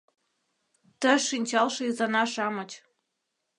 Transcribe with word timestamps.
Ты 0.99 1.11
шинчалше 1.27 1.81
изана-шамыч- 1.89 2.71